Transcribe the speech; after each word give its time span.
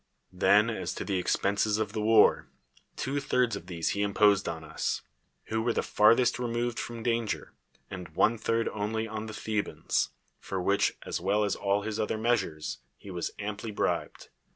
Then 0.33 0.71
as 0.71 0.95
to 0.95 1.05
the 1.05 1.19
expenses 1.19 1.77
of 1.77 1.93
the 1.93 2.01
war, 2.01 2.47
two 2.95 3.19
thirds 3.19 3.55
of 3.55 3.67
these 3.67 3.89
he 3.89 4.01
imposed 4.01 4.49
on 4.49 4.63
us, 4.63 5.03
who 5.49 5.61
were 5.61 5.73
the 5.73 5.83
farthest 5.83 6.39
removed 6.39 6.79
from 6.79 7.03
danger, 7.03 7.53
and 7.87 8.09
one 8.15 8.39
third 8.39 8.67
only 8.69 9.07
on 9.07 9.27
the 9.27 9.33
Thet)ans; 9.35 10.09
for 10.39 10.59
which, 10.59 10.95
as 11.05 11.19
Avell 11.19 11.45
as 11.45 11.55
all 11.55 11.83
his 11.83 11.99
other 11.99 12.17
measures, 12.17 12.79
he 12.97 13.11
was 13.11 13.29
amply 13.37 13.69
bribed. 13.69 14.29